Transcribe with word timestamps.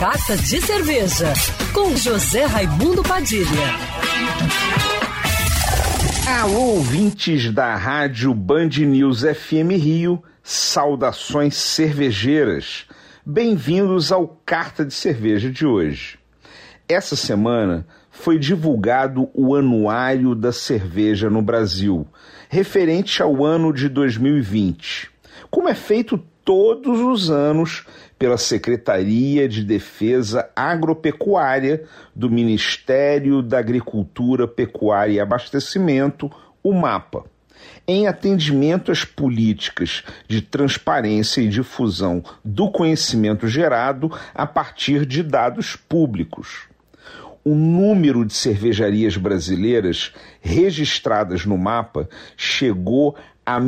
Carta 0.00 0.34
de 0.34 0.62
Cerveja, 0.62 1.30
com 1.74 1.94
José 1.94 2.46
Raimundo 2.46 3.02
Padilha. 3.02 3.44
Alô, 6.40 6.76
ouvintes 6.76 7.52
da 7.52 7.76
Rádio 7.76 8.32
Band 8.32 8.70
News 8.78 9.20
FM 9.20 9.72
Rio, 9.72 10.22
saudações 10.42 11.54
cervejeiras. 11.54 12.86
Bem-vindos 13.26 14.10
ao 14.10 14.26
Carta 14.26 14.86
de 14.86 14.94
Cerveja 14.94 15.50
de 15.50 15.66
hoje. 15.66 16.18
Essa 16.88 17.14
semana 17.14 17.86
foi 18.10 18.38
divulgado 18.38 19.28
o 19.34 19.54
Anuário 19.54 20.34
da 20.34 20.50
Cerveja 20.50 21.28
no 21.28 21.42
Brasil, 21.42 22.08
referente 22.48 23.22
ao 23.22 23.44
ano 23.44 23.70
de 23.70 23.86
2020. 23.86 25.10
Como 25.50 25.68
é 25.68 25.74
feito 25.74 26.18
todos 26.50 26.98
os 26.98 27.30
anos 27.30 27.86
pela 28.18 28.36
Secretaria 28.36 29.48
de 29.48 29.62
Defesa 29.62 30.50
Agropecuária 30.56 31.84
do 32.12 32.28
Ministério 32.28 33.40
da 33.40 33.60
Agricultura, 33.60 34.48
Pecuária 34.48 35.12
e 35.12 35.20
Abastecimento, 35.20 36.28
o 36.60 36.72
MAPA, 36.72 37.24
em 37.86 38.08
atendimento 38.08 38.90
às 38.90 39.04
políticas 39.04 40.02
de 40.26 40.42
transparência 40.42 41.40
e 41.40 41.48
difusão 41.48 42.20
do 42.44 42.68
conhecimento 42.68 43.46
gerado 43.46 44.10
a 44.34 44.44
partir 44.44 45.06
de 45.06 45.22
dados 45.22 45.76
públicos. 45.76 46.62
O 47.44 47.54
número 47.54 48.24
de 48.24 48.34
cervejarias 48.34 49.16
brasileiras 49.16 50.12
registradas 50.40 51.46
no 51.46 51.56
mapa 51.56 52.08
chegou 52.36 53.14
a 53.46 53.60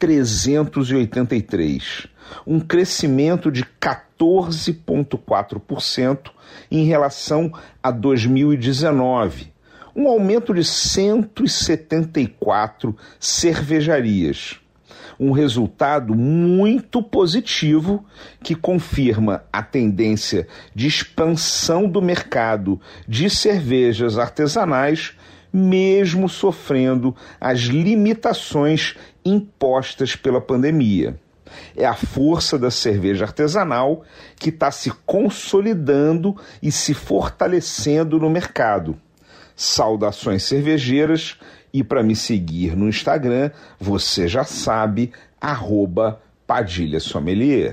1.383, 0.00 2.06
um 2.46 2.60
crescimento 2.60 3.50
de 3.50 3.64
14,4% 3.80 6.30
em 6.70 6.84
relação 6.84 7.52
a 7.82 7.90
2019, 7.90 9.52
um 9.96 10.06
aumento 10.06 10.54
de 10.54 10.62
174 10.64 12.96
cervejarias. 13.18 14.60
Um 15.20 15.32
resultado 15.32 16.14
muito 16.14 17.02
positivo 17.02 18.06
que 18.40 18.54
confirma 18.54 19.42
a 19.52 19.64
tendência 19.64 20.46
de 20.72 20.86
expansão 20.86 21.88
do 21.88 22.00
mercado 22.00 22.80
de 23.08 23.28
cervejas 23.28 24.16
artesanais, 24.16 25.16
mesmo 25.52 26.28
sofrendo 26.28 27.14
as 27.40 27.60
limitações 27.60 28.94
impostas 29.24 30.14
pela 30.16 30.40
pandemia. 30.40 31.18
É 31.76 31.86
a 31.86 31.94
força 31.94 32.58
da 32.58 32.70
cerveja 32.70 33.24
artesanal 33.24 34.04
que 34.36 34.50
está 34.50 34.70
se 34.70 34.90
consolidando 35.06 36.36
e 36.62 36.70
se 36.70 36.94
fortalecendo 36.94 38.18
no 38.18 38.28
mercado. 38.28 38.96
Saudações 39.56 40.44
cervejeiras 40.44 41.38
e 41.72 41.82
para 41.82 42.02
me 42.02 42.14
seguir 42.14 42.76
no 42.76 42.88
Instagram, 42.88 43.50
você 43.78 44.28
já 44.28 44.44
sabe, 44.44 45.12
arroba 45.40 46.20
Padilha 46.46 47.00
Sommelier. 47.00 47.72